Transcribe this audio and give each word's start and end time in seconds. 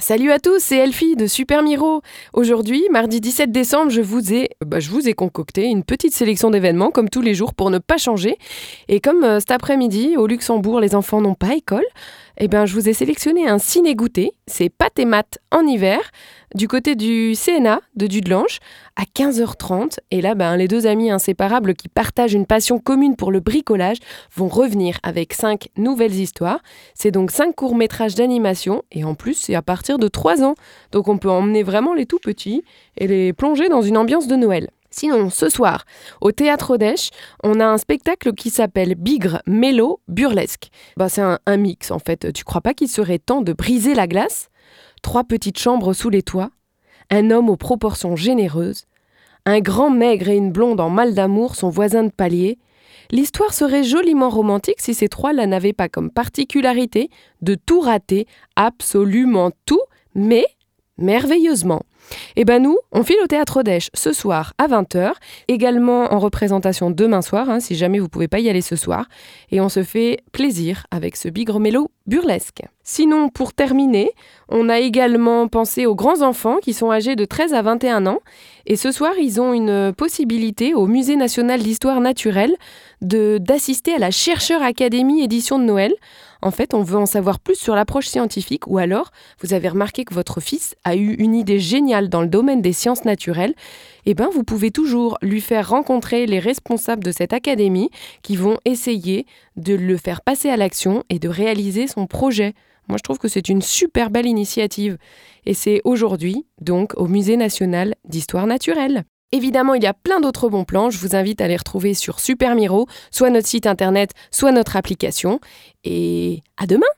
Salut 0.00 0.32
à 0.32 0.40
tous, 0.40 0.58
c'est 0.58 0.78
Elfie 0.78 1.14
de 1.14 1.28
Super 1.28 1.62
Miro. 1.62 2.02
Aujourd'hui, 2.32 2.82
mardi 2.90 3.20
17 3.20 3.52
décembre, 3.52 3.92
je 3.92 4.00
vous 4.00 4.34
ai, 4.34 4.50
bah, 4.66 4.80
je 4.80 4.90
vous 4.90 5.08
ai 5.08 5.12
concocté 5.12 5.66
une 5.66 5.84
petite 5.84 6.12
sélection 6.12 6.50
d'événements 6.50 6.90
comme 6.90 7.08
tous 7.08 7.20
les 7.20 7.32
jours 7.32 7.54
pour 7.54 7.70
ne 7.70 7.78
pas 7.78 7.96
changer. 7.96 8.36
Et 8.88 8.98
comme 8.98 9.22
euh, 9.22 9.38
cet 9.38 9.52
après-midi, 9.52 10.16
au 10.16 10.26
Luxembourg, 10.26 10.80
les 10.80 10.96
enfants 10.96 11.20
n'ont 11.20 11.36
pas 11.36 11.54
école, 11.54 11.84
eh 12.38 12.48
ben, 12.48 12.66
je 12.66 12.74
vous 12.74 12.88
ai 12.88 12.92
sélectionné 12.92 13.48
un 13.48 13.58
ciné-goûter. 13.58 14.32
C'est 14.46 14.68
pâte 14.68 14.98
et 14.98 15.04
maths 15.04 15.38
en 15.50 15.66
hiver, 15.66 16.00
du 16.54 16.68
côté 16.68 16.94
du 16.94 17.34
CNA 17.34 17.80
de 17.96 18.06
Dudelange, 18.06 18.58
à 18.96 19.04
15h30. 19.04 19.98
Et 20.10 20.20
là, 20.20 20.34
ben, 20.34 20.56
les 20.56 20.68
deux 20.68 20.86
amis 20.86 21.10
inséparables 21.10 21.74
qui 21.74 21.88
partagent 21.88 22.34
une 22.34 22.46
passion 22.46 22.78
commune 22.78 23.16
pour 23.16 23.30
le 23.30 23.40
bricolage 23.40 23.98
vont 24.34 24.48
revenir 24.48 24.98
avec 25.02 25.32
cinq 25.32 25.68
nouvelles 25.76 26.14
histoires. 26.14 26.60
C'est 26.94 27.10
donc 27.10 27.30
cinq 27.30 27.54
courts-métrages 27.54 28.14
d'animation, 28.14 28.82
et 28.90 29.04
en 29.04 29.14
plus, 29.14 29.34
c'est 29.34 29.54
à 29.54 29.62
partir 29.62 29.98
de 29.98 30.08
3 30.08 30.42
ans. 30.42 30.54
Donc 30.92 31.08
on 31.08 31.18
peut 31.18 31.30
emmener 31.30 31.62
vraiment 31.62 31.94
les 31.94 32.06
tout 32.06 32.18
petits 32.18 32.64
et 32.96 33.06
les 33.06 33.32
plonger 33.32 33.68
dans 33.68 33.82
une 33.82 33.96
ambiance 33.96 34.26
de 34.26 34.36
Noël. 34.36 34.70
Sinon, 34.96 35.28
ce 35.28 35.48
soir, 35.48 35.86
au 36.20 36.30
Théâtre 36.30 36.70
Odèche, 36.70 37.10
on 37.42 37.58
a 37.58 37.66
un 37.66 37.78
spectacle 37.78 38.32
qui 38.32 38.48
s'appelle 38.48 38.94
Bigre, 38.94 39.42
Mélo, 39.44 39.98
Burlesque. 40.06 40.68
Bah, 40.96 41.08
c'est 41.08 41.20
un, 41.20 41.40
un 41.46 41.56
mix 41.56 41.90
en 41.90 41.98
fait. 41.98 42.32
Tu 42.32 42.44
crois 42.44 42.60
pas 42.60 42.74
qu'il 42.74 42.88
serait 42.88 43.18
temps 43.18 43.42
de 43.42 43.52
briser 43.52 43.94
la 43.94 44.06
glace? 44.06 44.50
Trois 45.02 45.24
petites 45.24 45.58
chambres 45.58 45.94
sous 45.94 46.10
les 46.10 46.22
toits, 46.22 46.50
un 47.10 47.32
homme 47.32 47.50
aux 47.50 47.56
proportions 47.56 48.14
généreuses, 48.14 48.84
un 49.46 49.58
grand 49.58 49.90
maigre 49.90 50.28
et 50.28 50.36
une 50.36 50.52
blonde 50.52 50.80
en 50.80 50.90
mal 50.90 51.12
d'amour, 51.12 51.56
son 51.56 51.70
voisin 51.70 52.04
de 52.04 52.12
palier. 52.12 52.58
L'histoire 53.10 53.52
serait 53.52 53.82
joliment 53.82 54.30
romantique 54.30 54.80
si 54.80 54.94
ces 54.94 55.08
trois-là 55.08 55.46
n'avaient 55.46 55.72
pas 55.72 55.88
comme 55.88 56.10
particularité 56.10 57.10
de 57.42 57.56
tout 57.56 57.80
rater, 57.80 58.28
absolument 58.54 59.50
tout, 59.66 59.82
mais 60.14 60.46
merveilleusement. 60.98 61.82
Et 62.36 62.44
ben 62.44 62.62
nous, 62.62 62.78
on 62.92 63.02
file 63.02 63.16
au 63.22 63.26
théâtre 63.26 63.58
Odèche 63.58 63.90
ce 63.94 64.12
soir 64.12 64.52
à 64.58 64.68
20h, 64.68 65.12
également 65.48 66.12
en 66.12 66.18
représentation 66.18 66.90
demain 66.90 67.22
soir, 67.22 67.48
hein, 67.48 67.60
si 67.60 67.74
jamais 67.74 67.98
vous 67.98 68.08
pouvez 68.08 68.28
pas 68.28 68.40
y 68.40 68.48
aller 68.48 68.60
ce 68.60 68.76
soir, 68.76 69.06
et 69.50 69.60
on 69.60 69.68
se 69.68 69.82
fait 69.82 70.20
plaisir 70.32 70.86
avec 70.90 71.16
ce 71.16 71.28
bigre 71.28 71.60
mélo 71.60 71.90
burlesque. 72.06 72.62
Sinon, 72.82 73.30
pour 73.30 73.54
terminer, 73.54 74.10
on 74.50 74.68
a 74.68 74.78
également 74.78 75.48
pensé 75.48 75.86
aux 75.86 75.94
grands 75.94 76.20
enfants 76.20 76.58
qui 76.62 76.74
sont 76.74 76.90
âgés 76.90 77.16
de 77.16 77.24
13 77.24 77.54
à 77.54 77.62
21 77.62 78.06
ans, 78.06 78.18
et 78.66 78.76
ce 78.76 78.92
soir, 78.92 79.12
ils 79.18 79.40
ont 79.40 79.54
une 79.54 79.92
possibilité 79.96 80.74
au 80.74 80.86
Musée 80.86 81.16
national 81.16 81.62
d'histoire 81.62 82.00
naturelle 82.00 82.54
d'assister 83.00 83.94
à 83.94 83.98
la 83.98 84.10
Chercheur 84.10 84.62
Académie 84.62 85.22
édition 85.22 85.58
de 85.58 85.64
Noël. 85.64 85.92
En 86.40 86.50
fait, 86.50 86.74
on 86.74 86.82
veut 86.82 86.98
en 86.98 87.06
savoir 87.06 87.40
plus 87.40 87.56
sur 87.56 87.74
l'approche 87.74 88.06
scientifique, 88.06 88.66
ou 88.66 88.76
alors 88.76 89.10
vous 89.40 89.54
avez 89.54 89.68
remarqué 89.68 90.04
que 90.04 90.14
votre 90.14 90.40
fils 90.40 90.74
a 90.84 90.94
eu 90.94 91.14
une 91.14 91.34
idée 91.34 91.58
géniale 91.58 92.10
dans 92.10 92.20
le 92.20 92.28
domaine 92.28 92.60
des 92.60 92.74
sciences 92.74 93.06
naturelles, 93.06 93.54
eh 94.04 94.12
ben 94.12 94.28
vous 94.32 94.44
pouvez 94.44 94.70
toujours 94.70 95.16
lui 95.22 95.40
faire 95.40 95.70
rencontrer 95.70 96.26
les 96.26 96.38
responsables 96.38 97.02
de 97.02 97.12
cette 97.12 97.32
académie 97.32 97.90
qui 98.22 98.36
vont 98.36 98.58
essayer 98.66 99.26
de 99.56 99.74
le 99.74 99.96
faire 99.96 100.20
passer 100.20 100.50
à 100.50 100.58
l'action 100.58 101.02
et 101.08 101.18
de 101.18 101.28
réaliser 101.28 101.86
son 101.94 102.06
projet. 102.06 102.54
Moi, 102.88 102.98
je 102.98 103.02
trouve 103.02 103.18
que 103.18 103.28
c'est 103.28 103.48
une 103.48 103.62
super 103.62 104.10
belle 104.10 104.26
initiative. 104.26 104.98
Et 105.46 105.54
c'est 105.54 105.80
aujourd'hui, 105.84 106.46
donc, 106.60 106.92
au 106.96 107.06
Musée 107.06 107.36
national 107.36 107.94
d'histoire 108.04 108.46
naturelle. 108.46 109.04
Évidemment, 109.32 109.74
il 109.74 109.82
y 109.82 109.86
a 109.86 109.94
plein 109.94 110.20
d'autres 110.20 110.48
bons 110.48 110.64
plans. 110.64 110.90
Je 110.90 110.98
vous 110.98 111.16
invite 111.16 111.40
à 111.40 111.48
les 111.48 111.56
retrouver 111.56 111.94
sur 111.94 112.20
Super 112.20 112.54
Miro, 112.54 112.86
soit 113.10 113.30
notre 113.30 113.48
site 113.48 113.66
internet, 113.66 114.10
soit 114.30 114.52
notre 114.52 114.76
application. 114.76 115.40
Et 115.82 116.42
à 116.56 116.66
demain! 116.66 116.94